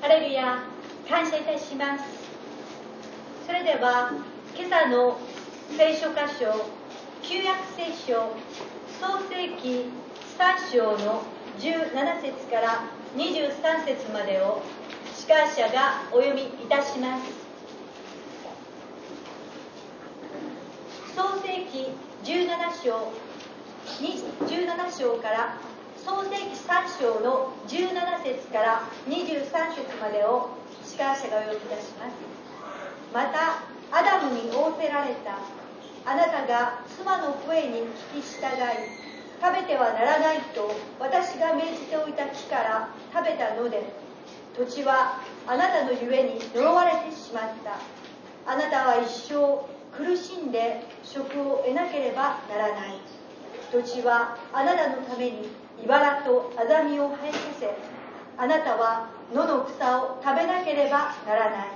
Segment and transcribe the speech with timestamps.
[0.00, 0.64] ハレルヤ
[1.06, 2.04] 感謝いたします
[3.46, 4.10] それでは
[4.56, 5.18] 今朝の
[5.76, 6.64] 聖書箇所
[7.20, 8.32] 旧約聖書
[8.98, 9.90] 創世記
[10.38, 11.22] 3章の
[11.58, 12.84] 17節から
[13.14, 14.62] 23節までを
[15.14, 17.30] 司会者がお読みいたします
[21.14, 21.88] 創世記
[22.24, 22.48] 17
[22.82, 23.12] 章
[24.46, 25.69] 17章から
[26.04, 29.44] 創世記3章の17節から23
[29.74, 30.50] 節までを
[30.82, 32.16] 司会者がお読みいたします。
[33.12, 35.38] またアダムに仰せられた。
[36.06, 37.80] あなたが妻の声に
[38.14, 39.10] 聞き従い
[39.42, 43.92] 食べてはならないと私が命じておいた木から食べたので
[44.56, 47.76] 土地はあなたのゆえに呪われてしまった。
[48.50, 52.98] あなたは一生苦しんで職を得なければならない。
[53.70, 55.48] 土地はあなたのために
[55.82, 57.74] 茨とアザミを生えさせ。
[58.36, 61.68] あなたは野の草を食べなければならない。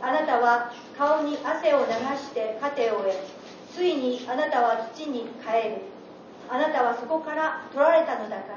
[0.00, 3.12] あなたは顔に汗を流して糧を得
[3.72, 5.76] ついにあなたは土に帰る。
[6.48, 8.52] あなたはそこから取られたのだか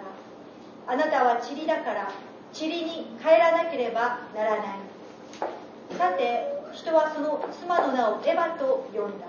[0.88, 0.94] ら。
[0.94, 2.12] あなたは塵だから
[2.54, 4.68] 塵に帰らなければならない。
[5.98, 9.28] さて人はその妻の名をエヴァと呼んだ。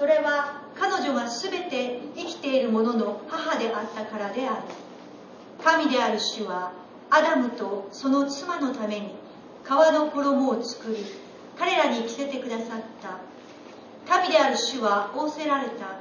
[0.00, 4.62] それは彼女が全て生きている者の母であったからである。
[5.62, 6.72] 神である主は
[7.10, 9.14] アダムとその妻のために
[9.62, 11.04] 革の衣を作り
[11.58, 13.18] 彼らに着せてくださった。
[14.10, 15.98] 神である主は仰せられた。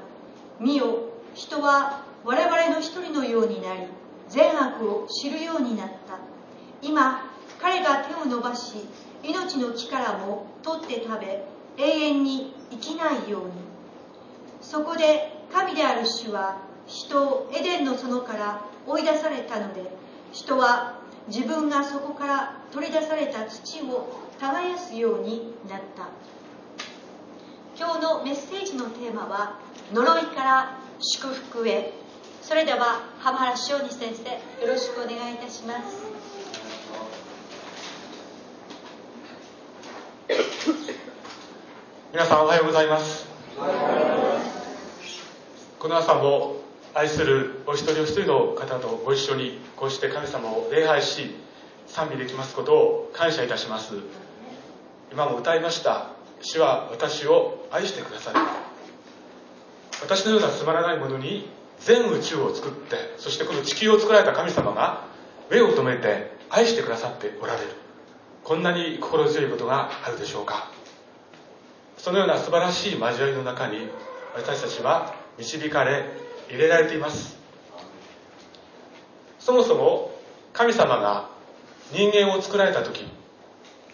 [0.61, 3.81] 見よ人は我々の一人のようになり
[4.29, 6.19] 善悪を知るようになった。
[6.81, 7.29] 今
[7.61, 8.75] 彼が手を伸ばし
[9.23, 11.43] 命の木からも取って食べ
[11.77, 13.68] 永遠に生きないように。
[14.69, 19.81] そこで神である主は人をエデンの園から追い出されたので
[20.31, 26.09] 人は自分がそこから取り出された土を耕すようになった。
[27.77, 29.59] 今日のメッセージのテーマは
[29.91, 31.93] 呪いから祝福へ。
[32.43, 35.97] それでは浜原翔二先生よろしくお願いいたします。
[42.11, 43.25] 皆さんおはようございます。
[45.79, 46.57] この朝も
[46.93, 51.33] 愛するお一人お一人の方とご一緒にこうして神様を礼拝し
[51.87, 53.93] 賛美できますことを感謝いたします。
[55.09, 56.07] 今も歌いました。
[56.41, 58.39] 主は私を愛してくださる。
[60.01, 65.05] 私のようなつまらないものに全宇宙を作ってそしてこの地球を作られた神様が
[65.49, 67.67] 目を留めて愛してくださっておられる。
[68.43, 70.69] こんなに心強いことがあるでしょうか。
[71.97, 73.87] そのような素晴らしい交わりの中に
[74.35, 76.03] 私たちは導かれ
[76.49, 77.37] 入れられています。
[79.39, 80.11] そもそも
[80.53, 81.29] 神様が
[81.91, 83.07] 人間を作られた時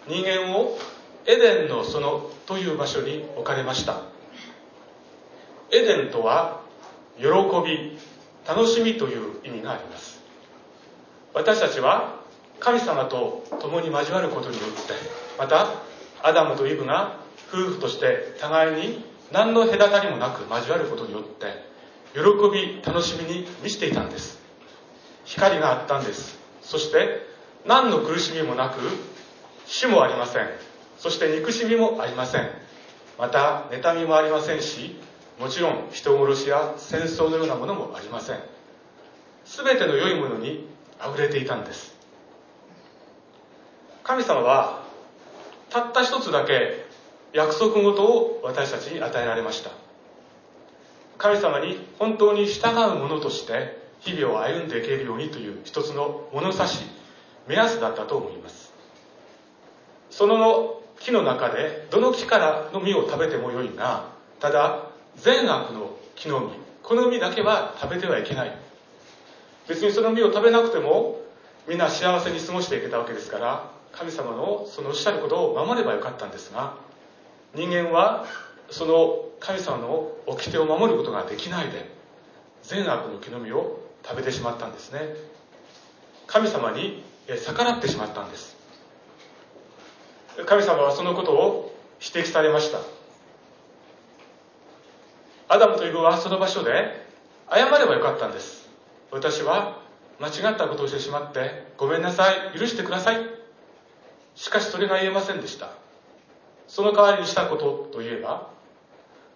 [0.08, 0.76] 人間を
[1.24, 4.02] エデンの園という場所に置かれました。
[5.72, 6.60] エデンとは
[7.18, 7.26] 喜
[7.64, 7.98] び
[8.46, 10.20] 楽しみという意味があります。
[11.32, 12.20] 私たちは
[12.60, 14.76] 神様と共に交わることによって
[15.38, 15.68] また
[16.22, 17.18] アダムとイブが
[17.48, 21.46] 夫婦として互いに何の隔たりもなく交わることによって
[22.14, 22.20] 喜
[22.52, 24.40] び楽しみに満ちていたんです。
[25.24, 26.38] 光があったんです。
[26.62, 27.26] そして
[27.66, 28.78] 何の苦しみもなく
[29.66, 30.48] 死もありません。
[30.98, 32.50] そして憎しみもありません。
[33.18, 34.96] また妬みもありませんし
[35.38, 38.38] もちろん人殺しや戦争のようなものもありません。
[39.44, 40.68] 全ての良いものに
[41.00, 41.94] 溢れていたんです。
[44.02, 44.84] 神様は
[45.68, 46.85] たった一つだけ
[47.36, 49.70] 約束事を私たちに与えられました。
[51.18, 56.86] 神様に本当に従う者として日々を歩んでいけるようにという一つの物差し
[57.46, 58.72] 目安だったと思います。
[60.10, 64.08] その後木の中でどの木からの実を食べてもよいが
[64.40, 64.86] ただ
[65.16, 68.56] 善悪の木の実この実だけは食べてはいけない。
[69.68, 71.20] 別にその実を食べなくても
[71.68, 76.85] みんな幸せに過ごしていけたわけですから神様のそのおっしゃることを守ればよかったんですが
[77.56, 78.26] 人間は
[78.70, 81.90] その神様の掟を守ることができないで
[82.62, 85.00] 善悪の木の実を食べてしまったんですね。
[86.26, 87.02] 神様に
[87.44, 88.56] 逆らってしまったんです。
[90.44, 92.78] 神様はそのことを指摘されました。
[95.48, 97.06] アダムとイブはその場所で
[97.50, 98.68] 謝ればよかったんです。
[99.10, 99.80] 私は
[100.20, 103.20] 間違ったことをしてしまってごめんなさい許してください。
[104.34, 105.85] しかしそれが言えませんでした。
[106.68, 108.50] その代わりにしたことといえば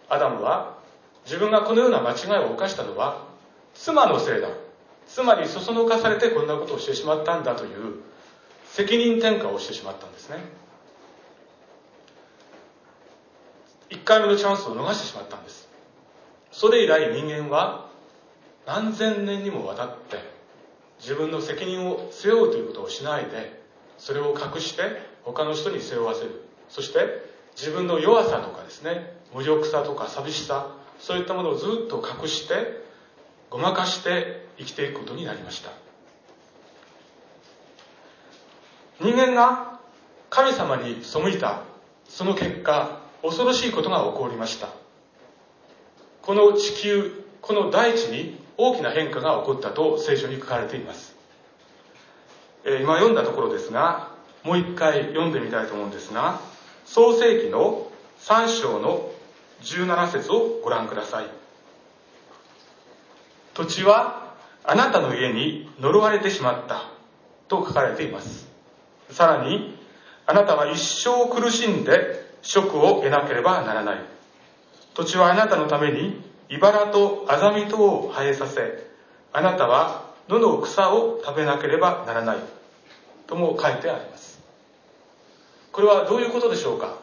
[0.09, 0.77] アダムは
[1.25, 3.25] 自分がこのような間違いを犯したのは
[3.73, 4.49] 妻のせいだ。
[5.07, 8.01] つまりそそのかされてこんなことをしてしまったんだという
[8.65, 10.37] 責任転嫁をしてしまったんですね。
[13.89, 15.67] 1回目のチャンスを逃してしまったんです。
[16.51, 17.89] それ以来人間は
[18.65, 20.17] 何千年にもわたって
[20.99, 23.61] 自分の責任を背負うということをしないで
[23.97, 24.83] それを隠して
[25.23, 26.45] 他の人に背負わせる。
[26.71, 26.99] そして
[27.55, 32.81] 自分の弱さとかですね無力さとか寂しさそういったものをずっと隠して
[33.49, 35.71] ごまかして生きていくことになりました。
[39.01, 39.79] 人間が
[40.29, 41.63] 神様に背いた
[42.07, 44.69] その結果恐ろしいことが起こりました。
[46.21, 51.15] この地球この大地に大きな変化が起こったと聖書に書かれています、
[52.63, 54.11] え今読んだところですが
[54.43, 56.39] もう一回読んでみたいと思うんですが
[56.93, 57.87] 創世記の
[58.19, 59.09] 3章の
[59.61, 61.25] 17節をご覧ください。
[63.53, 64.35] 土地は
[64.65, 66.83] あなたの家に呪われてしまった
[67.47, 68.45] と書かれています。
[69.09, 69.79] さらに
[70.25, 73.95] あなたは一生苦しんで職を得なければならない。
[74.93, 78.85] 土地はあなたのために茨とアザミとを生えさせ
[79.31, 82.37] あなたは野の草を食べなければならない。
[83.27, 84.10] とも書いてあります
[85.71, 86.97] これはどういうことでしょうか？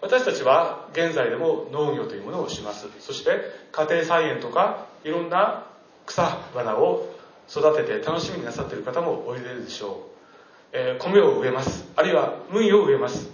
[0.00, 2.86] 私たちは現在でも農業というものをします。
[3.00, 3.30] そして
[3.72, 5.66] 家庭菜園とかいろんな
[6.06, 6.24] 草
[6.54, 7.08] 花を
[7.50, 10.08] 育てて楽しみになさっている方もおいでるでしょ
[10.72, 11.86] う、えー、米を植えます。
[11.96, 13.30] あるいは麦を植えます。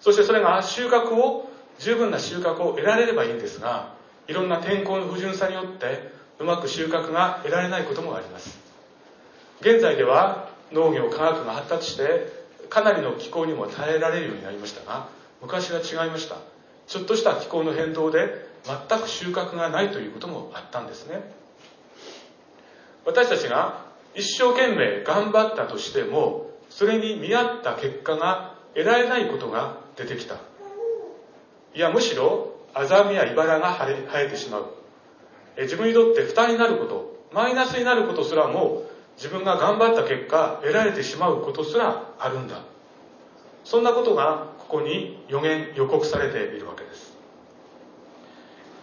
[0.00, 3.92] そしてそれが収穫を十分な収穫を得られればいいんですが
[4.28, 8.58] いろんな天候の不純さによってうまく収穫が得られないこともあります。
[9.60, 12.35] 現在では農業科学が発達して
[12.68, 15.08] かなりの気候にも耐えられるようになりましたが
[15.40, 16.36] 昔は違いました。
[16.86, 21.20] ちょっとした気候の変動で全く収穫がないということもあったんですね。
[23.04, 23.84] 私たちが
[24.14, 30.36] 一生懸命頑張ったとしてもそれに見合った結果が得られないことが出てきた。
[31.74, 34.66] いやむしろアザミや茨が生えてしまう。
[35.58, 38.82] 自分にとって負担になることマイナスになることすらも
[39.16, 42.60] 自分が頑張った結果得られてしまうことすらあるんだ。
[43.64, 47.16] そんなことがここに予言予告されているわけです。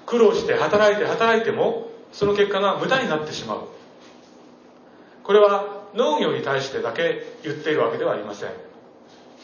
[0.05, 3.67] 苦労して働いて働いてもその結果が無駄になってしまう。
[5.23, 8.49] これは農業に対してだけ言っているわけではありません。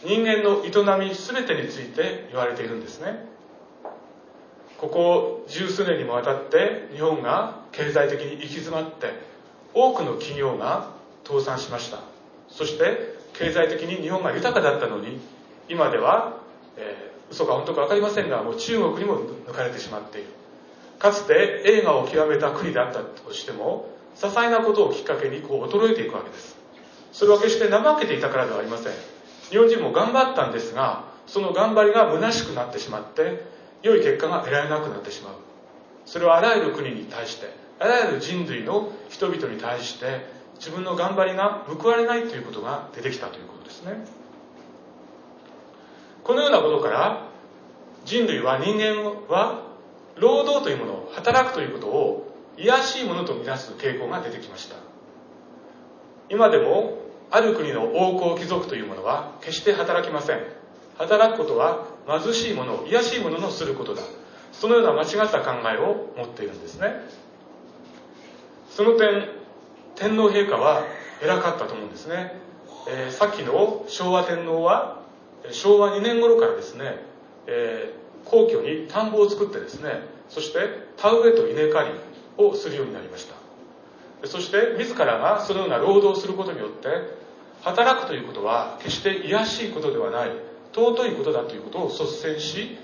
[0.04, 0.70] 人間の営
[1.00, 3.28] み全てについて言われているんですね。
[4.78, 9.29] ここ十数年にもわたって日本が経済的に行き詰まって
[9.74, 10.92] 多くの企業が
[11.26, 12.00] 倒産しました。
[12.50, 15.20] そして経済的に日本が豊かだったのに
[15.70, 16.38] 今では、
[16.78, 20.28] えー、嘘か本当か分かりませんがもう中国にも抜かれてしまっている。
[20.98, 26.58] かつて映画を極めた国であったとしても些細なことをきっかけにこう衰えていくわけです。
[27.14, 28.94] それは決して怠けていたからではありません。
[29.50, 33.44] 日本人も頑張ったんですがその頑張りが虚しくなってしまって
[33.82, 35.34] 良い結果が得られなくなってしまう。
[36.06, 44.06] それはあらゆる国に対してあらゆる人類の人々に対して自分の頑張りが報われないということが出てきたということですね。
[46.24, 47.30] このようなことから
[48.06, 49.04] 人類は人間
[49.34, 49.64] は
[50.18, 54.76] 労働というものを働くということを卑しいものとみなす傾向が出てきました。
[56.30, 57.00] 今でも
[57.32, 60.40] ある国の王侯貴族というものは決して働きません。
[60.98, 64.02] 働くことは貧しいもの卑しいもののすることだ。
[64.52, 67.06] そのような間違った考えを持っているんですね。
[68.80, 69.28] その点
[69.96, 70.86] 天皇陛下は
[71.22, 72.32] 偉かったと思うんですね、
[72.88, 75.02] えー、さっきの昭和天皇は
[75.52, 76.96] 昭和2年頃からですね、
[77.46, 80.60] えー、皇居に田んぼを作ってですねそして
[80.96, 81.90] 田植えと稲刈り
[82.38, 84.28] をするようになりました。
[84.28, 86.88] そして自らがそのような労働をすることによって
[87.64, 90.32] 働くということは決して卑しいことではない
[90.74, 92.78] 尊いことだということを率先し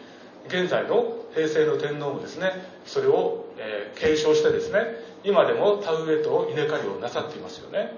[0.47, 2.51] 現在の平成の天皇もですね
[2.85, 7.97] それを、え、継承してですね今でも田植えと稲刈りをなさっていますよね。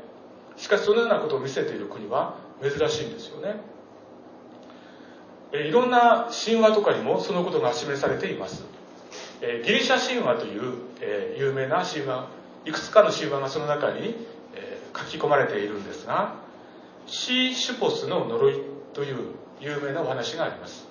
[0.55, 3.59] しかしそのようなことを見せている国は珍しいんですよね。
[5.53, 8.65] いろんな神話とかにもそのことが示されています。
[9.41, 10.73] ギリシャ神話という
[11.37, 12.27] 有名な神話
[12.65, 14.15] いくつかの神話がその中に
[14.97, 16.35] 書き込まれているんですが
[17.05, 18.61] シーシュポスの呪い
[18.93, 19.17] という
[19.59, 20.87] 有名なお話があります。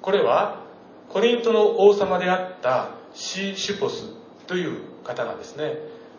[0.00, 0.62] これは
[1.08, 4.21] コリントの王様であったシーシュポス
[4.52, 5.78] という方がですね、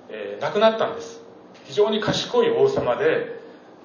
[0.09, 1.21] えー、亡くなったんです。
[1.65, 3.39] 非常に賢い王様で、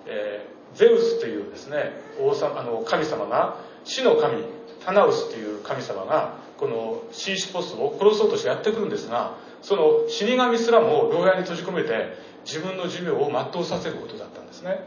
[0.07, 4.43] えー、ゼウスというですね王様あの神様が死の神
[4.85, 14.81] タナウスという神様がこのシーシポスを殺そうとしてやってくるんですがその死神すらも牢屋に閉じ込めて自分の寿命を全うさせることだったんですね。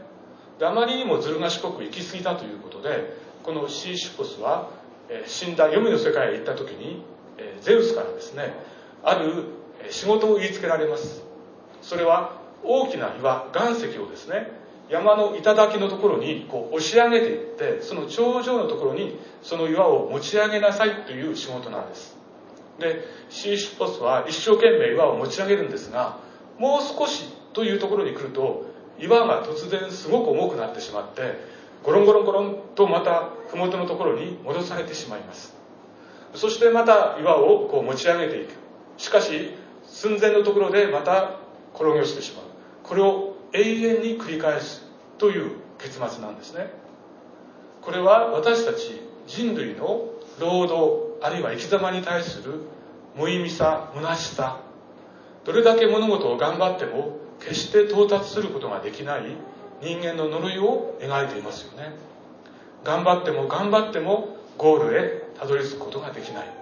[0.58, 3.14] であまりにもずる賢く行き過ぎたということで
[3.44, 4.70] このシーシュポスは、
[5.08, 7.04] えー死んだ黄泉の世界へ行った時に、
[7.38, 8.54] えーゼウスからですね
[9.04, 9.44] ある
[9.90, 11.22] 仕事を言いつけられます。
[11.80, 14.50] それは大きな岩岩石をですね
[14.88, 22.16] 山の頂のところにこう押し上げていってその頂上のところにその岩を持ち上げなさいという仕事なんです。
[22.78, 26.18] でシーシュポスは一生懸命岩を持ち上げるんですが
[26.58, 28.66] もう少しというところに来ると
[28.98, 31.38] 岩が突然すごく重くなってしまって
[31.82, 35.54] ゴロンゴロンゴロンとまた麓のところに戻されてしまいます。
[36.34, 38.61] そしてまた岩をこう持ち上げていく。
[38.96, 39.54] しかし
[39.86, 41.36] 寸前のところでまた
[41.74, 42.44] 転げ落ちてしまう。
[42.82, 44.84] これを永遠に繰り返す
[45.18, 46.70] という結末なんですね。
[47.80, 50.08] これは私たち人類の
[50.40, 52.60] 労働あるいは生き様に対する
[53.16, 54.60] 無意味さ虚しさ。
[55.44, 59.22] どれだけ物事を頑張っても決して到達することができない
[59.80, 61.92] 人間の呪いを描いていますよね。
[62.84, 66.61] 頑張っても頑張ってもゴールへたどり着くことができない。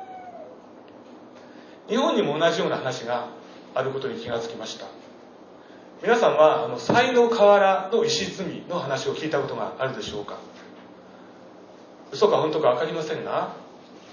[1.88, 3.28] 日本にも同じような話が
[3.74, 4.86] あることに気がつきました。
[6.02, 10.38] 皆さんはあの才の河原の石積みの話を聞いたことがあるでしょうか？
[12.12, 13.54] 嘘か本当か分かりませんが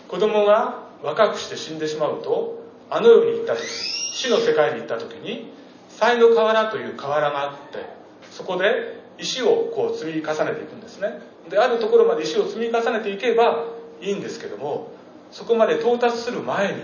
[0.08, 5.52] 子供が若くして死んでしまうとあの世に行った時死の世界に行った時に
[5.90, 7.86] 才の河原という河原があって
[8.32, 11.22] そこで石をこう積み重ねていくんですね。
[11.50, 13.64] であるところまで石を積み重ねていけば
[14.02, 14.92] いいんですけども
[15.32, 16.82] そこまで到達する前に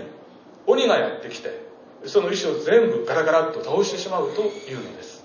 [0.66, 1.64] 鬼がやってきて
[2.06, 5.24] その石を全部ガラガラっと倒してしまうというのです。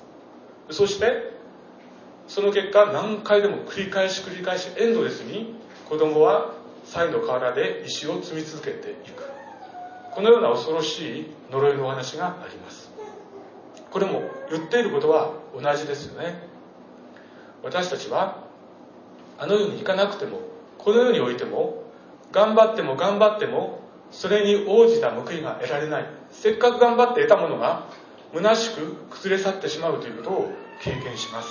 [0.71, 1.33] そして
[2.27, 5.55] その結果何回でも繰り返し繰り返しエンドレスに
[5.89, 6.53] 子供は
[6.85, 9.23] 才の河原で石を積み続けていく。
[10.11, 12.91] このような恐ろしい呪いのお話があります。
[13.91, 16.47] これも言っていることは同じですよね。
[17.63, 18.43] 私たちは
[19.37, 20.39] あの世に行かなくても
[20.77, 21.83] この世においても
[22.31, 23.81] 頑張っても頑張っても
[24.11, 26.05] それに応じた報いが得られない。
[26.31, 27.85] せっかく頑張って得たものが
[28.33, 30.51] 虚しく崩れ去ってしまうということを
[30.81, 31.47] 経験します。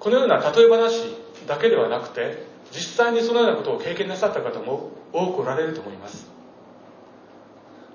[0.00, 6.26] このような例え話だけではなくて実際にそのようなことを経験なさった方も多くおられると思います。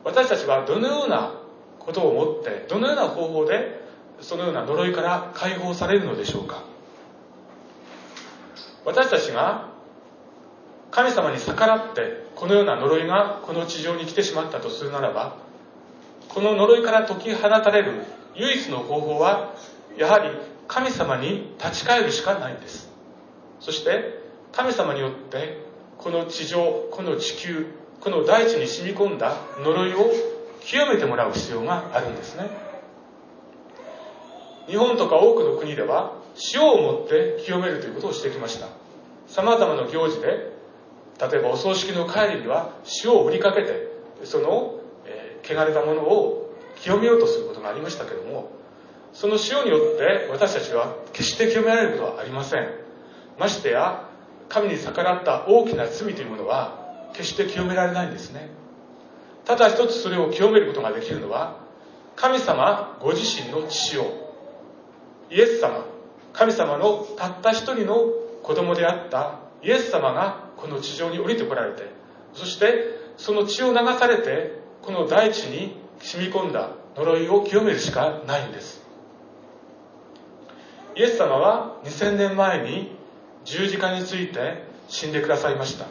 [0.03, 1.33] 私たちはどのような
[1.79, 3.81] ことをもってどのような方法で
[4.19, 6.63] そのような呪いから解放されるのでしょうか。
[8.85, 9.72] 私たちが
[10.93, 15.35] 神様に逆らってこのような呪いがこの地上に来てしまったとするならば
[16.29, 18.03] この呪いから解き放たれる
[18.35, 19.55] 唯一の方法は
[19.97, 20.29] やはり
[20.67, 22.89] 神様に立ち返るしかないんです。
[23.59, 24.21] そして
[24.51, 25.65] 神様によって
[25.97, 27.67] この地上この地球
[27.99, 30.11] この大地に染み込んだ呪いを
[30.61, 32.49] 清めてもらう必要があるんですね。
[34.67, 36.13] 日本とか多くの国では
[36.53, 38.67] 塩を持って清めるということをしてきました。
[39.27, 40.53] 様々な行事で
[41.19, 43.87] 例えばお葬式の帰りには塩を振りかけて
[44.23, 48.51] その、えー、汚れたものを清めようとすることがありましたけども
[49.13, 52.67] その塩によって私たちは決して清められることはありません。
[53.37, 54.09] ましてや
[54.49, 58.49] 神に逆らった大きな罪というものは決して清められないんですね。
[59.45, 61.57] ただ一つそれを清めることができるのは
[62.15, 64.33] 神様ご自身の血を
[65.29, 65.85] イエス様
[66.31, 67.95] 神様のたった一人の
[68.41, 71.91] 子供であったイエス様がこの地上に降りてこられて
[72.33, 72.85] そして
[73.17, 78.81] その血を流されてこの大地に染み込んだ呪いを清めるしかないんです。
[80.95, 82.95] イエス様は2000年前に
[83.43, 85.85] 十字架について死んでくださいました。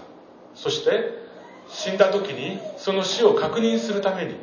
[0.55, 1.23] そして
[1.69, 4.37] 死んだ時にその死を確認するために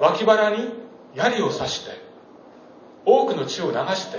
[0.00, 0.72] 脇腹に
[1.14, 1.92] 槍を刺して
[3.04, 4.18] 多くの血を流して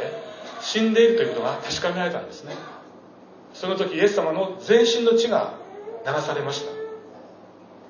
[0.61, 2.53] 死んでいるということが確かめられたんですね。
[3.59, 5.55] その時イエス様の全身の血が
[6.05, 6.71] 流されました。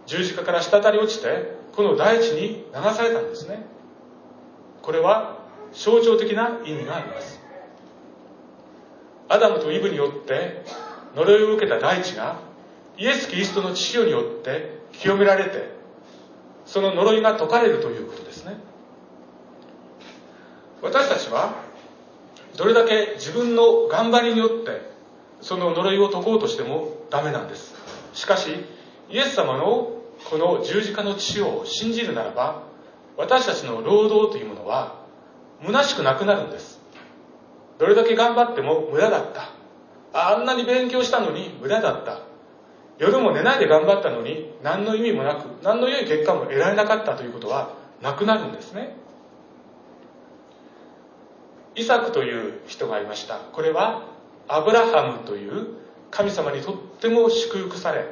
[0.06, 3.66] 十字架から滴り落ちてこの大地に流されたんですね。
[4.82, 5.40] これは
[5.74, 7.42] 象徴的な意味があります。
[9.28, 10.64] アダムとイブによって
[11.16, 12.40] 呪いを受けた大地が
[12.98, 15.70] イエス・キリストの血潮によって清められて
[16.66, 18.56] その呪いが解かれるということですね。
[20.82, 21.56] 私たちは
[22.56, 24.96] どれだけ自分の頑張りによって
[25.42, 27.76] その呪いを解こうとしてもダメなんです。
[28.14, 28.50] しかし
[29.10, 29.94] イエス様の
[30.30, 32.64] この十字架の血を信じるならば
[33.18, 35.06] 私たちの労働というものは
[35.64, 36.80] 虚しくなくなるんです。
[37.78, 39.50] どれだけ頑張っても無駄だった。
[40.14, 42.22] あんなに勉強したのに無駄だった。
[42.98, 48.96] 夜も寝ないで頑張ったのに何の意味もなく何の良い結果も得られなかったということはなくなるんですね。
[51.76, 53.38] イサクという人がいました。
[53.38, 54.17] これは
[54.48, 55.68] アブラハムという
[56.10, 58.06] 神様にとっても祝福され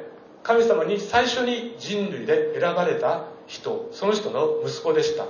[0.43, 5.25] 神様に最初に人類で選ばれた人その人の息子でした。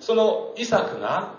[0.00, 1.34] そのイサクが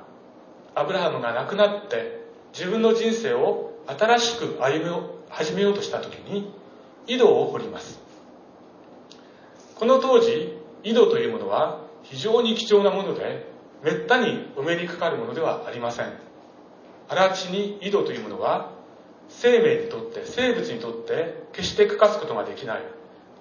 [0.74, 6.52] アブラハムが亡くなって自分の人生を新しく歩みを始めようとした時に
[7.06, 8.00] 井戸を掘ります。
[9.76, 13.46] この当時井戸というものは非常に貴重なもので
[13.84, 16.27] めったにお目にかかるものではありません。
[17.10, 18.72] 荒地に井戸というものは
[19.30, 22.82] 生命にとって生物にとって決して欠かすことができない。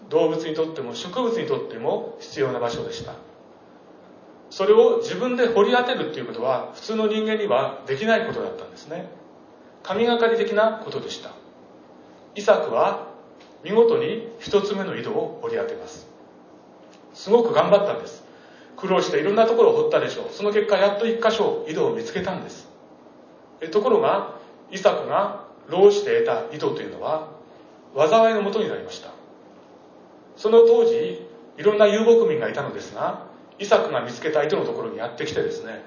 [0.09, 3.15] 動物にとっても植物にとっても必要な場所でした。
[4.51, 9.09] それを自分で掘り当てるっていうことは普通の人間にはできないことだったんですね。
[9.83, 11.31] 神がかり的なことでした。
[12.35, 13.09] イサクは
[13.65, 16.07] 見事に一つ目の井戸を掘り当てます。
[17.15, 18.25] すごく頑張ったんです。
[18.77, 20.27] 苦労していろんなところを掘ったでしょう。
[20.31, 22.69] その結果やっと一箇所井戸を見つけたんです。
[23.71, 24.35] ところが
[24.71, 27.29] イサクが労して得た井戸というのは
[27.97, 29.11] 災いのもとになりました。
[30.37, 33.27] その当時いろんな遊牧民がいたのですが
[33.59, 35.83] イサクが見つけた井戸のところにやってきてですね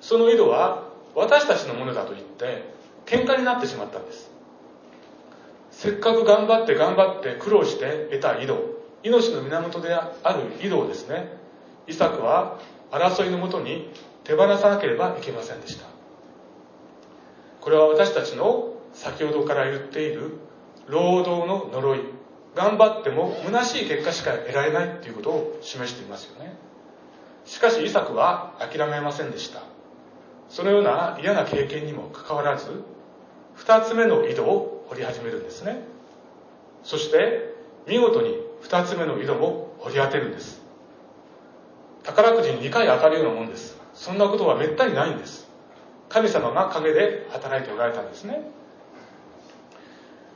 [0.00, 2.70] その井戸は私たちのものだと言って
[3.06, 4.30] 喧嘩になってしまったんです。
[5.72, 8.56] せっかく頑張って頑張って苦労して得た井戸
[9.02, 11.32] 命の源である井戸をですね
[11.86, 13.90] イサクは争いのもとに
[14.24, 15.89] 手放さなければいけませんでした。
[17.60, 20.38] これは私たちの先ほどから言っている
[20.88, 22.00] 労働の呪い
[22.54, 26.54] 頑張っても虚しい結果しか得られないっていうことを示していますよね。
[27.44, 29.62] しかしイサクは諦めませんでした。
[30.48, 32.82] そのような嫌な経験にもかかわらず
[33.54, 35.84] 二つ目の井戸を掘り始めるんですね。
[36.82, 37.54] そして
[37.86, 40.60] 見事に二つ目の井戸も掘り当てるんです。
[42.02, 43.78] 宝くじに2回当たるようなもんです。
[43.94, 45.39] そんなことはめったにないんです。
[46.10, 48.42] 神様が陰で働いておられたんですね。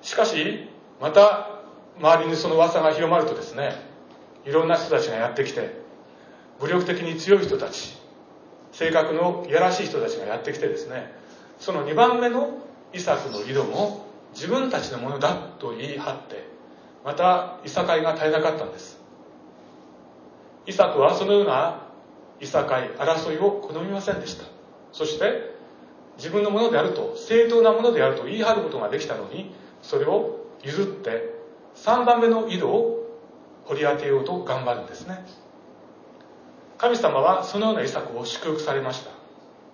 [0.03, 0.69] しかし
[1.01, 1.51] また
[1.99, 3.75] 周りにその噂が広まるとですね
[4.45, 5.81] いろんな人たちがやってきて
[6.61, 7.97] 武力的に強い人たち
[8.73, 11.13] 性格のいやらしい人たちがやってきてですね
[11.59, 12.59] その2番目の
[12.93, 16.47] イサクの井戸も自分たちのものだと言い張って
[17.05, 19.01] またいさかいが絶えなかったんです。
[20.67, 21.83] イサクはそのような
[22.41, 24.45] いさかい争いを好みませんでした。
[24.93, 25.54] そして
[26.17, 31.35] 自分のものであると正当なものであると言い張ることができたのにそれを譲って
[31.77, 33.01] 3番目の井戸を
[33.65, 35.25] 掘り当てようと頑張るんですね。
[36.79, 39.11] 神様はそのようなイサクを祝福されました。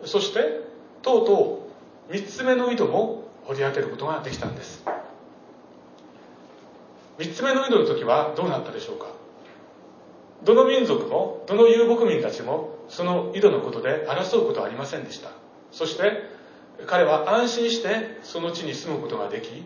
[0.07, 0.61] そして
[1.03, 1.68] とうと
[2.09, 4.85] う3つ目の井戸も掘り当てることができたんです。
[7.18, 9.07] 3つ目の井戸の時はどうなったでしょうか。
[10.44, 15.31] どの民族もどの遊牧民たちもその井戸のことで争うことはありませんでした。
[15.72, 16.28] そして
[16.87, 19.64] 彼は安心してその地に住むことができ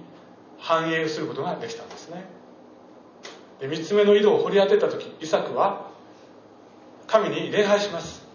[0.59, 2.25] 繁栄することができたんですね。
[3.61, 5.91] で3つ目の井戸を掘り当てた時イサクは
[7.07, 8.27] 神に礼拝します。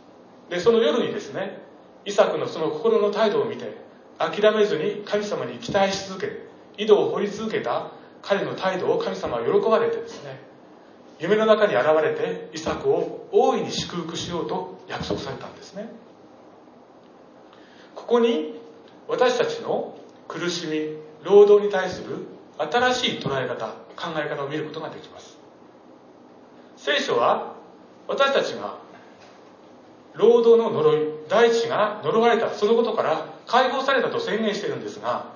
[0.50, 1.62] でその夜にですね
[2.06, 3.78] イサクのその心の態度を見て
[4.18, 10.40] 諦めずに神様に期待し続け井戸を掘り続けた彼の態度を神様は喜ばれてですね
[11.20, 15.90] 夢の中に現れてイサクを大いに祝福しようと約束されたんですね。
[18.10, 18.56] ここに
[19.08, 19.96] 私たちの
[20.28, 22.26] 苦しみ労働に対する
[22.58, 25.38] 新しい捉え方考え方を見ることができます。
[26.76, 27.54] 聖書は
[28.08, 28.80] 私たちが
[30.16, 35.32] 労働の呪い大地が呪われたそのことから解放されたと宣言してるんですが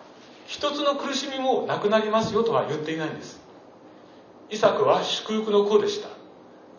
[0.47, 3.39] 一つの苦しみもなくなりますよとは言っていないんです。
[4.49, 6.09] イサクは祝福の子でした。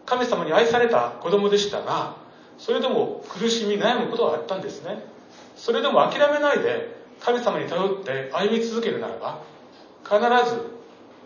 [0.06, 2.16] 神様に愛された子供でしたが
[2.58, 5.13] それでも苦しみ悩むことはあったんですね。
[5.56, 9.42] それでも諦めないで神様に頼って歩み続けるならば
[10.04, 10.18] 必
[10.50, 10.74] ず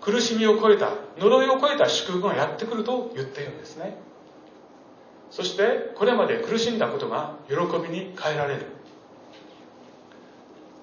[0.01, 3.97] 苦しみを超えた呪いを超えた祝福がやってくると言っているんですね。
[5.31, 8.67] そしてこれまで苦しんだことが喜びに変えられる。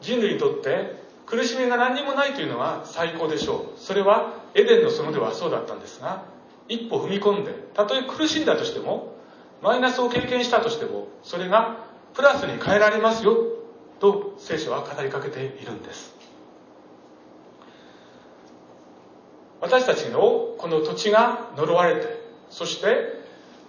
[0.02, 3.80] 人類にとって苦しみが何にもないというのは最高でしょう。
[3.80, 6.26] それはエデンの園ではそうだったんですが
[6.68, 9.16] 一歩踏み込んでたとえ苦しんだとしても
[9.62, 11.85] マイナスを経験したとしてもそれが
[12.16, 13.38] プラスに変えられますよ
[14.00, 16.16] と聖書は語りかけているんです。
[19.62, 23.22] 私たちのこの土地が呪われてそして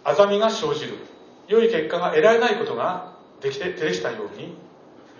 [0.04, 0.98] あざみが生じる。
[1.48, 4.56] 良い結果が得られないことができて出てきたように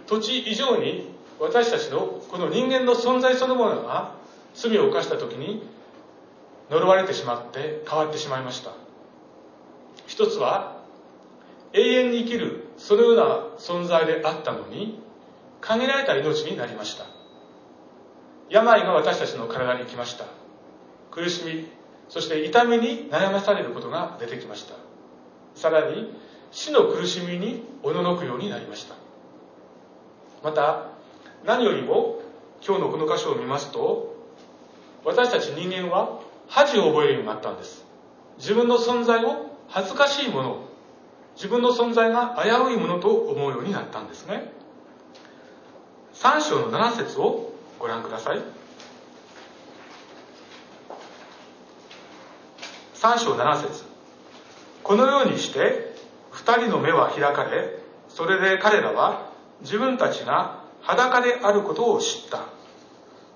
[0.07, 4.15] 土地以上に私たちのこの人間の存在そのものが
[4.55, 5.63] 罪を犯した時に
[6.71, 8.73] 呪われてしまって変わってしまいました。
[10.07, 10.83] 一つは
[11.73, 13.25] 永遠に生きるそのような
[13.59, 15.01] 存在であったのに
[15.61, 17.05] 限られた命になりました。
[18.49, 20.25] 病が私たちの体に来ました。
[21.11, 21.67] 苦しみ
[22.09, 24.75] そして痛みに悩まされることが出てきました。
[25.55, 26.13] さらに
[26.53, 28.95] 死の苦しみにおののくようになりました。
[30.43, 30.89] また
[31.45, 32.21] 何よりも
[32.65, 34.15] 今日のこの箇所を見ますと
[35.05, 37.85] 私たち人間は恥を覚えるようになったんです。
[38.39, 40.66] 自分の存在を恥ずかしいもの
[41.37, 44.53] 自分の存在が危ういものと思うようになったんですね。
[46.15, 48.41] 3章の7節をご覧ください。
[52.95, 53.85] 3章7節。
[54.83, 55.95] このようにして
[56.33, 62.45] 2人の目は開かれそれで彼らは自分たちが裸であることを知った。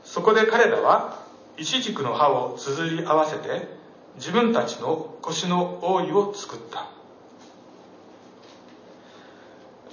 [0.04, 1.18] そこで彼らは
[1.58, 3.68] イチジクの葉を綴り合わせて
[4.16, 6.99] 自分たちの腰の覆いを作った。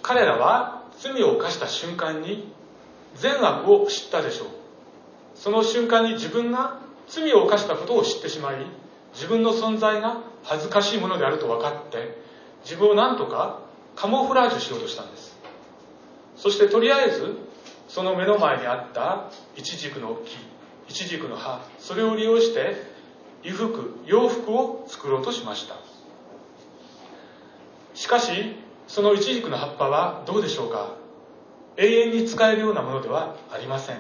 [0.08, 2.50] 彼らは罪を犯した瞬間に
[3.16, 4.48] 善悪を知ったでしょう。
[5.36, 8.56] その瞬間に自分が罪を犯したことを知ってしまい
[9.14, 12.18] 自分の存在が恥ずかしいものであると分かって
[12.64, 13.60] 自分を何とか
[13.98, 15.38] カモフラージュしようとしたんです。
[16.38, 17.36] そしてとりあえず
[17.90, 20.38] その目の前にあったイチジクの木
[20.90, 22.82] イチジクの葉それを利用して
[23.44, 25.76] 衣服洋服を作ろうとしました。
[27.94, 28.56] しかし
[28.88, 30.96] そのイチジクの葉っぱはどうでしょうか？
[31.76, 33.98] 永遠に使えるようなものではありません。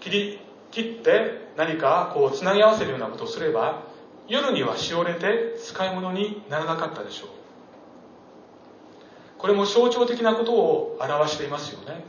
[0.00, 0.40] 切り
[0.70, 3.82] 切って何かこうつなぎ合わせるようなことをすれば
[4.28, 7.28] 夜にはしおれて使い物にならなかったでしょう。
[9.38, 12.04] これも象徴的なことを表していますよね。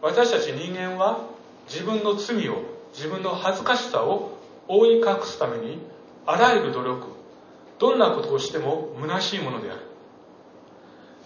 [0.00, 1.26] 私たち人間は
[1.68, 2.62] 自分の罪を
[2.94, 4.38] 自分の恥ずかしさを
[4.68, 5.78] 覆い隠すために
[6.26, 7.06] あらゆる努力
[7.78, 9.80] どんなことをしても虚しいものである。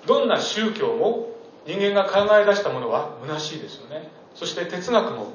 [0.06, 1.28] どんな宗教も
[1.66, 4.08] 人間が考え出したものは虚しいですよね。
[4.34, 5.32] そして哲学も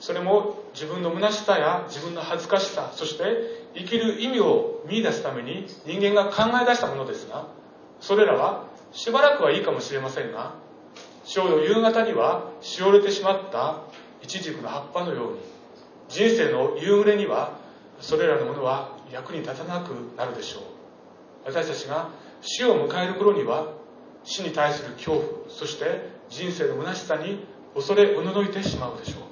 [0.00, 3.24] それも自分の虚しさや自分の恥ずかしさそして
[3.74, 7.46] 生きる意味を見出すために人間が考え出したものですが
[8.00, 10.56] それらはしばらくはいいかもしれませんが
[11.24, 13.82] ちょうど夕方にはしおれてしまった
[14.22, 15.38] イチジクの葉っぱのように
[16.08, 17.56] 人生の夕暮れには
[18.00, 20.62] それらのものは役に立たなくなるでしょう。
[21.46, 22.10] 私たちが
[22.42, 23.72] 死を迎える頃には
[24.24, 29.22] 死に対する恐怖そして人生の虚しさに恐れおののいてしまうでしょう。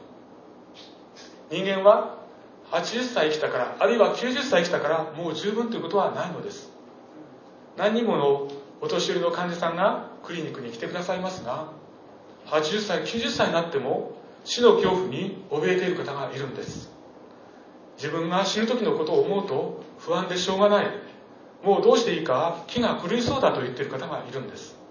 [1.50, 2.18] 人間は
[2.70, 6.70] 80歳生きたからあるいは90歳生きたからもう十分ということはないのです。
[7.76, 8.48] 何人もの
[8.80, 11.68] お年寄りの患者さんがクリニックに来てくださいますが
[12.46, 14.12] 80歳90歳になっても
[14.44, 16.90] 死の恐怖に怯えている方がいるんです。
[17.96, 20.86] 自分が死ぬ時のことを思うと不安でしょうがない。
[21.62, 24.81] もうどうしていいか気が狂いそうだと言っている方がいるんです。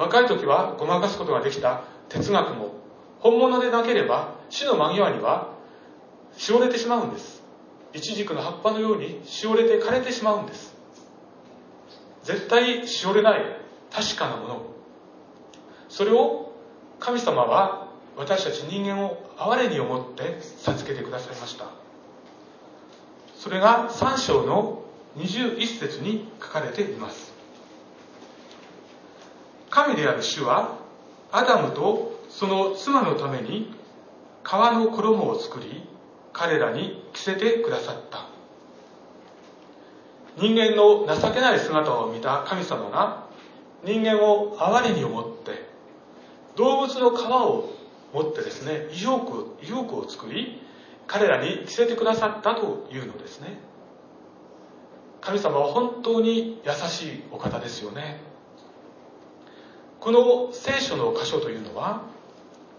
[0.00, 1.82] 若い時はごまかすことができた。
[2.08, 2.72] 哲学も。
[3.18, 5.52] 本物でなければ死の間際には
[6.38, 7.42] しおれてしまうんです。
[7.92, 10.74] イチジクの葉っぱのようにしおれて枯れてしまうんです。
[12.24, 13.42] 絶対しおれない
[13.92, 14.62] 確かなもの。
[15.90, 16.54] それを
[16.98, 21.66] 神様は私たち人間を哀れに思って授けてくださいました。
[23.36, 24.82] それが3章の
[25.18, 27.29] 21節に書かれています。
[29.70, 30.78] 神である主は
[31.32, 33.72] アダムとその妻のために
[34.42, 35.88] 革の衣を作り
[36.32, 38.26] 彼らに着せてくださった。
[40.36, 43.26] 人間の情けない姿を見た神様が
[43.84, 45.66] 人間を哀れに思って
[46.56, 47.70] 動物の皮を
[48.12, 50.62] 持ってですね衣服衣服を作り
[51.06, 53.58] 彼らに着せてくださったというのですね。
[55.20, 58.29] 神様は本当に優しいお方ですよね。
[60.00, 62.04] この聖書の箇所というのは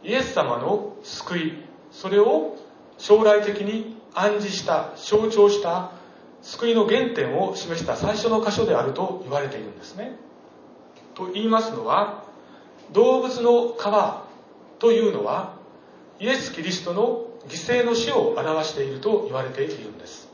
[0.03, 1.53] イエス様の救い
[1.91, 2.57] それを
[2.97, 5.91] 将来的に暗示した象徴した
[6.41, 10.15] 救いの原点を示した最初の箇所であると言われているんですね。
[11.13, 12.23] と言いますのは
[12.91, 15.55] 動物の皮というのは
[16.19, 20.27] イエス・キリストの犠牲の死を表していると言われているんです。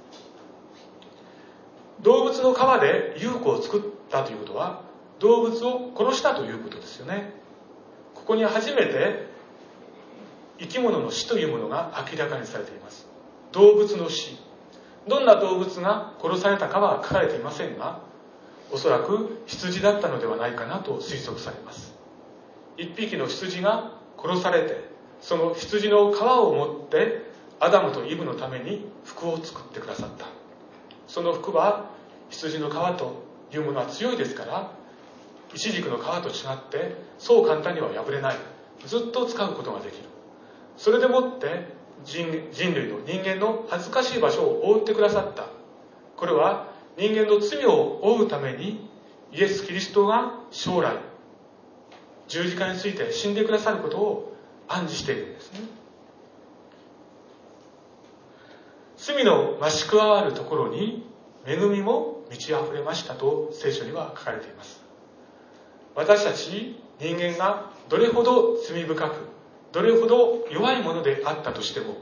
[2.01, 4.86] 動物の皮で有効を作ったということは
[5.19, 7.33] 動物を殺したということですよね。
[8.13, 9.27] ここに初めて
[10.59, 13.07] 生き物の死というものが明らかにされています。
[13.51, 14.37] 動物の死。
[15.07, 18.01] どんな動物が殺されたかは書かれていませんが
[18.71, 21.95] おそらく羊だったのではないかなと推測されます。
[22.77, 24.89] 一匹の羊が殺されて
[25.21, 27.25] その羊の皮を持って
[27.59, 30.27] アダムとイブのために服を作ってくださった。
[31.07, 31.89] その服は
[32.29, 34.71] 羊の皮というものは強いですから
[35.53, 38.35] イチジクの皮と違ってそう簡単には破れない。
[38.85, 40.03] ずっと使うことができる。
[40.77, 45.47] それでもって人人類の人間の恥ずかしい場所を覆ってくださった。
[46.15, 48.89] これは人間の罪を負うために
[49.31, 50.95] イエス・キリストが将来
[52.27, 54.35] 十字架について死んでくださることを
[54.67, 55.59] 暗示しているんですね。
[58.97, 61.07] 罪の増し加わるところに
[61.45, 64.76] 恵みも満ち溢れましたと聖書には書かれています。
[65.97, 69.15] 私たち人間がどれほど罪深く
[69.71, 71.97] どれほど弱いものであったとしても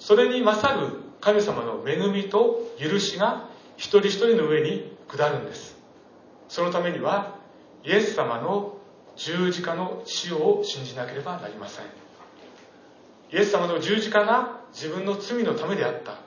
[0.00, 0.88] それに勝る
[1.20, 5.76] 神様の恵みと許しが一人一人の上に下るんです。
[6.48, 7.36] そのためには
[7.84, 8.76] イエス様の
[9.16, 11.86] 十字架の死を信じなければなりません。
[11.86, 11.88] イ
[13.36, 16.18] エス様の十字架が自分の罪のためであった。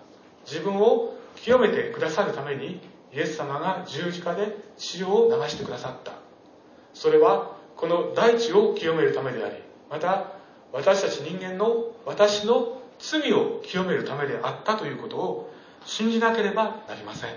[0.45, 2.81] 自分を清めてくださるために
[3.13, 6.13] イエス様が十字架で血を流してくださった。
[6.97, 9.55] それはこの大地を清めるためであり
[9.89, 10.31] また
[10.73, 15.53] 私たち人間の私の罪を清めるためであったということを
[15.85, 17.29] 信じなければなりません。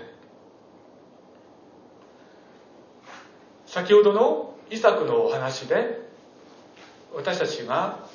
[3.67, 6.01] 先ほどのイサクのお話で
[7.13, 8.05] 私たちが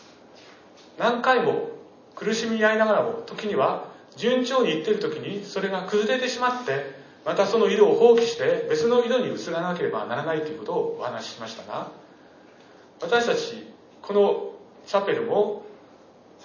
[0.99, 1.71] 何回も
[2.15, 6.96] 苦しみ合いながらも時には順調にいっている時にそれが崩れてしまって
[7.27, 11.91] またその色を放棄して別の色に移らなければならないということをお話ししましたが
[13.03, 13.67] 私たち
[14.01, 14.53] この
[14.87, 15.67] チャペルも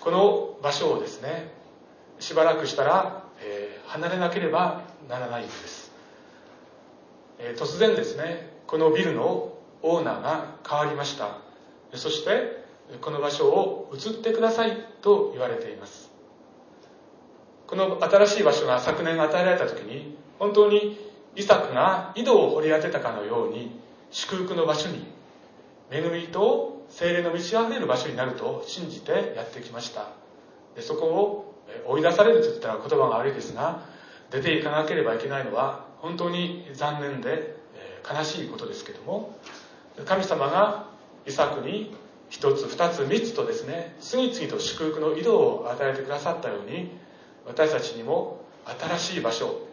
[0.01, 1.53] この場所をですね
[2.19, 5.91] しばらくしたら、えー、離れなければならないんです、
[7.39, 11.37] えー、突然ですねこのビルのオーナーが変わりました。
[11.93, 12.63] そして
[13.01, 16.11] この場所を移ってくださいと言われています。
[17.67, 20.97] この新しい場所が昨年与えられた時に本当に
[21.35, 25.05] イサクが井戸を掘り当てたかのように祝福の場所に
[25.91, 30.07] 恵みと精霊の満ち溢れる場所になると信じてやってきました。
[30.75, 31.53] でそこを
[31.85, 33.83] 追い出されると言ったら言葉が悪いですが
[34.31, 37.55] 出ていかなければいけないのは本当に残念で
[38.11, 39.37] 悲しいことですけども
[40.05, 40.87] 神様が
[41.27, 41.95] イサクに
[42.29, 46.89] 一つ二つ三つとですね次々と祝福の井戸を与えてくださったように
[47.45, 49.70] 私たちにも新しい場所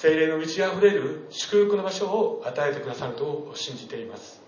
[0.00, 4.42] 精霊の満ち溢れる祝福の場所を与えてくださると信じています、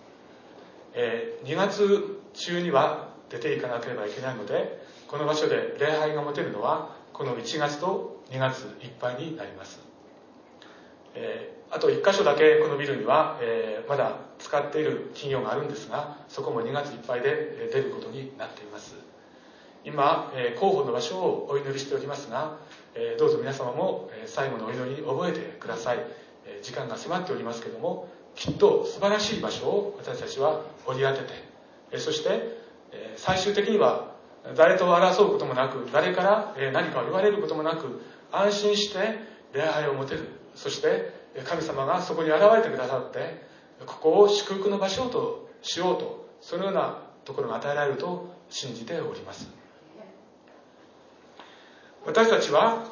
[0.93, 9.81] えー、2月中には出ていかなければいけないのでこの場所で礼拝が持てるのはこの1月と2月いっぱいになります、
[11.15, 19.08] えー、あと1箇所だけこのビルには、えー、まだ使っている企業があるんですがそこも2月いっぱいで出ることになっています。
[19.85, 22.57] 今、え、候補の場所をお祈りしておりますが、
[22.95, 25.99] え、どうぞ皆様も、え、最後のお祈りに覚えてください、
[26.47, 31.33] え時間が迫っておりますけどもきっと素晴らしい場所を私たちは掘り当てて、
[31.93, 32.59] えそして、
[32.93, 34.15] え最終的には
[34.57, 38.01] 誰と争うこともなく誰から、え何かを言われることもなく
[38.33, 39.19] 安心して
[39.53, 40.39] 礼拝を持てる。
[40.55, 41.13] そして
[41.45, 43.47] 神様がそこに現れてくださって
[43.87, 49.58] ここを祝福の場所としようとそのようなところが与えられると信じております。
[52.09, 52.85] 私たちは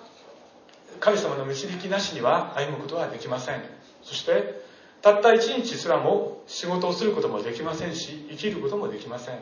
[1.01, 3.63] 神様の導きなしには歩むことはできません。
[4.03, 4.61] そして
[5.01, 9.39] たった一日すらも仕事をすることもできませんし生きることもできません。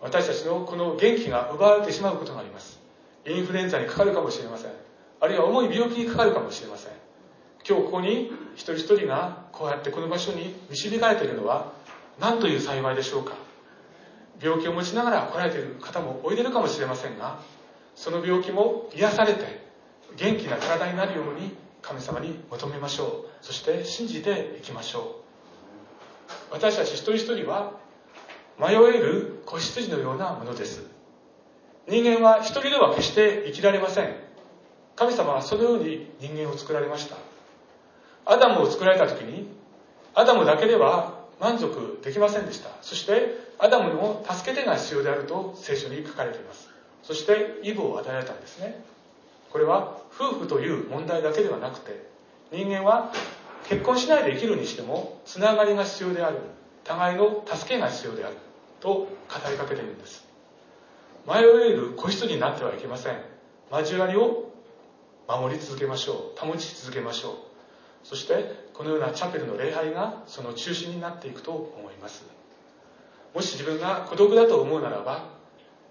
[0.00, 2.78] 私たちのこの元気が奪われてしまうことがあります。
[3.26, 4.70] インフルエンザにかかるかもしれません。
[5.18, 6.92] あるいは重い病気にかかるかもしれません。
[7.68, 11.72] 今日ここに一人一人がこうやってこの場所に導かれているのは
[12.20, 13.32] 何という幸いでしょうか。
[14.40, 17.40] 病気を持ちながら来られている方もおいでるかもしれませんが
[17.98, 19.60] その病気も癒されて
[20.16, 23.44] 元気な体になるように神様に求めましょう。
[23.44, 25.02] そして信じていきましょう。
[26.52, 27.72] 私たち一人一人は
[28.56, 30.86] 迷える子羊のようなものです。
[31.88, 34.14] 人間は一人では決して生きられません。
[34.94, 37.16] 神様はそのように人間を作られました。
[38.26, 39.48] アダムを作られた時に
[40.14, 42.70] アダムだけでは満足できませんでした。
[42.80, 46.67] そしてアダムの助け手が必要であると聖書に書かれています。
[47.08, 48.84] そしてイブを与えられたんですね。
[49.50, 52.06] これは夫婦という問題だけではなくて
[52.52, 53.10] 人間は
[53.66, 56.36] 結婚しないで生きるにしてもつながりが必要である。
[56.84, 58.36] 互いの助けが必要である。
[58.80, 59.08] と語
[59.50, 60.26] りかけているんです。
[61.26, 63.16] 迷える子羊になってはいけません。
[63.72, 64.52] 交わりを
[65.26, 66.38] 守り続けましょう。
[66.38, 67.34] 保ち続けましょう。
[68.04, 72.26] そしてこのようなチャペルの礼拝がその中心になっていくと思います。
[73.34, 75.37] もし自分が孤独だと思うならば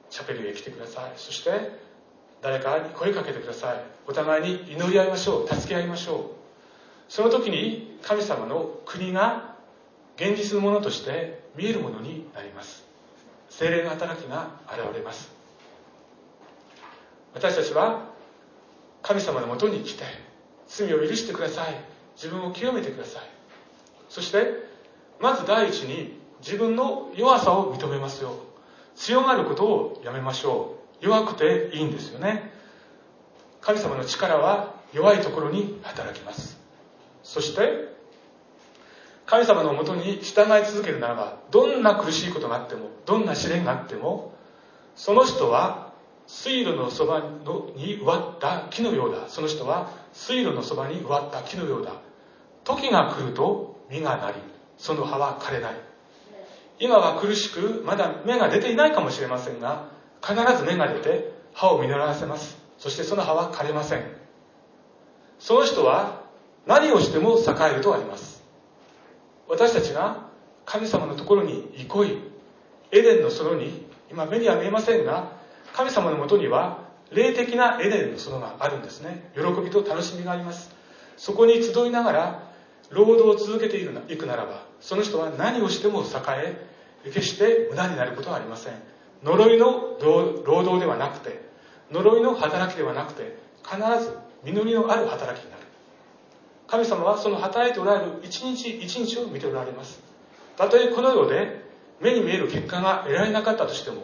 [0.09, 1.13] チャペルへ来てください。
[1.15, 1.51] そして
[2.41, 3.83] 誰かに声かけてください。
[4.07, 5.47] お互いに祈り合いましょう。
[5.47, 6.21] 助け合いましょう。
[7.09, 9.55] その時に神様の国が
[10.17, 12.85] 現実のものとして見えるものになります。
[13.49, 15.31] 精霊の働きが現れます。
[17.33, 18.09] 私たちは
[19.01, 20.03] 神様のもとに来て
[20.67, 21.75] 罪を許してください。
[22.15, 23.23] 自分を清めてください。
[24.09, 24.67] そして
[25.19, 28.46] まず第一に自分の弱さを認めますよ。
[28.97, 31.05] 強がることをやめましょう。
[31.05, 32.51] 弱くていいんですよね。
[33.61, 36.57] 神様の力は弱いところに働きます。
[37.23, 37.95] そして
[39.25, 44.33] 神様のもとに従い続けるならばどんな苦しいことがあってもどんな試練があっても
[44.95, 45.93] その人は
[46.27, 47.21] 水路のそば
[47.75, 49.29] に植わった木のようだ。
[49.29, 51.91] その人は水路のそばに植わった木のようだ。
[52.63, 54.37] 時が来ると実がなり
[54.77, 55.86] その葉は枯れない。
[56.79, 59.89] 今は苦しくまだ芽が出ていないかもしれませんが
[60.21, 62.57] 必ず芽が出て葉を実らせます。
[62.77, 64.03] そしてその葉は枯れません。
[65.39, 66.23] その人は
[66.67, 68.43] 何をしても栄えるとあります。
[69.47, 70.27] 私たちが
[70.65, 72.17] 神様のところに憩い。
[72.91, 75.31] エデンの園に今目には見えませんが
[75.73, 79.31] 神様のもとには霊的なエデンの園があるんですね。
[79.35, 80.75] 喜びと楽しみがあります。
[81.17, 82.43] そこに集いながら
[82.91, 86.05] 労働を続けていくならばその人は何をしても栄
[87.05, 88.73] え決して無駄になることはありません。
[89.23, 91.41] 呪いの労働ではなくて
[91.91, 95.63] 呪いの働きではなくて必ず実りのある働きになる。
[96.67, 100.01] 神様はその働いておられる一日一日を見ておられます。
[100.57, 101.61] たとえこの世で
[102.01, 104.03] 目に見える結果が得られなかったとしても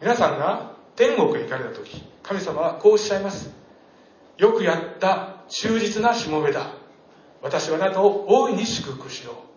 [0.00, 3.50] 皆さんが天国へ行かれた時神様はこうおっしゃいます。
[4.38, 6.72] よくやった忠実なしもべだ。
[7.42, 9.53] 私はあなたを大いに祝福しよう。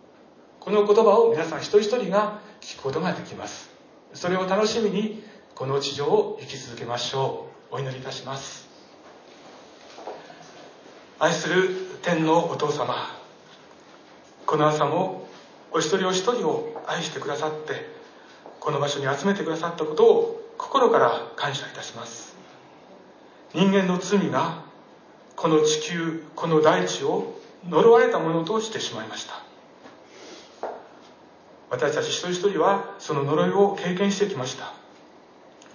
[0.60, 3.70] この言葉を皆さん一人一人が聞くことができます。
[4.14, 5.22] それを楽しみに
[5.54, 7.76] この地上を生き続けましょう。
[7.76, 8.68] お祈りいたします。
[11.18, 11.68] 愛する
[12.02, 12.94] 天のお父様
[14.46, 15.28] この朝も
[15.72, 17.90] お一人お一人を愛してくださって
[18.60, 22.36] この場所に集めてくださったことを心から感謝いたします。
[23.54, 24.62] 人間の罪が
[25.36, 29.47] この地球この大地を呪われたものとしてしまいました。
[31.70, 34.72] 私たち一人一人はその呪いを経験してきました。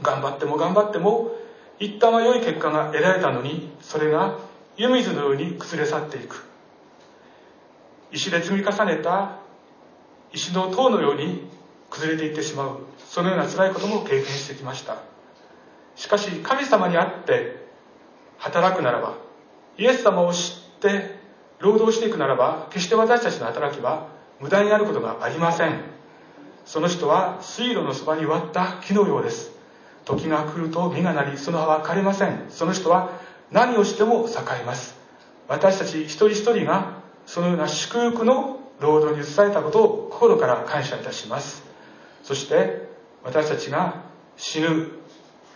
[0.01, 1.31] 頑張っても頑張っても
[1.79, 4.39] 一旦は良い結果が得られたのにそれが
[4.75, 6.45] 湯水のように崩れ去っていく。
[8.11, 9.39] 石で積み重ねた
[10.31, 11.47] 石の塔のように
[11.89, 12.79] 崩れていってしまう。
[12.97, 14.97] そのような辛いことも経験してきました。
[15.95, 17.67] しかし神様にあって
[18.39, 19.15] 働くならば
[19.77, 21.19] イエス様を知って
[21.59, 24.07] 労働していくならば決して私たちの働きは
[24.43, 25.79] 無駄になることがありません。
[26.65, 29.51] その人は水路のそばに割った木のようです。
[30.03, 32.47] 時が来ると実がなりその葉は枯れません。
[32.49, 34.97] その人は何をしても栄えます。
[35.47, 41.63] 私たち一人一人がそのような祝福の労働に移されたことを心から感謝いたします。
[42.21, 42.89] そして
[43.23, 44.03] 私たちが
[44.35, 44.91] 死ぬ。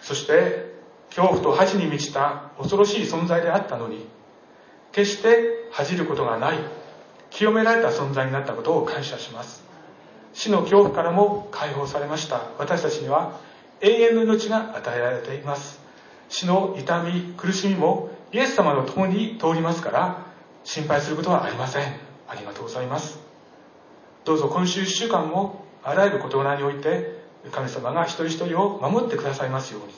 [0.02, 0.78] そして
[1.10, 4.08] 恐怖と恥に満ちた恐ろしい存在であったのに
[4.94, 6.87] 決して恥じることがない。
[7.30, 9.64] 清められた存在になったことを感謝します。
[10.34, 12.42] 死の恐怖からも解放されました。
[12.58, 13.40] 私たちには
[13.82, 15.80] 永遠の命が与えられています。
[16.30, 20.26] 死の痛み苦しみもイエス様の共に通りますから
[20.64, 21.84] 心配することはありません。
[22.28, 23.20] ありがとうございます。
[24.26, 27.18] どうぞ今週1週間もあらゆる事柄において
[27.52, 29.94] 神様が一人一人を守ってくださいますように。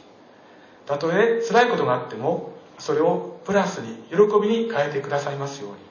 [0.86, 5.89] たとえ辛いことがあってもそれをプラスに喜びに変えてくださいますように。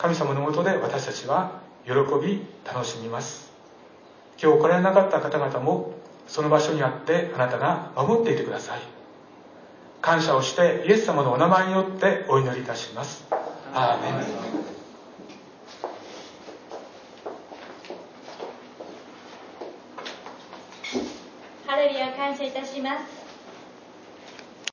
[0.00, 1.92] 神様のもとで私たちは喜
[2.24, 3.52] び楽しみます。
[4.42, 5.92] 今日来られなかった方々も
[6.26, 8.80] その場所にあってあなたが守っていてください。
[10.00, 13.26] 感謝をしてイエス様のお名前によってお祈りいたします。
[13.74, 14.14] アーメン
[21.66, 23.19] ハレルヤ感謝いたします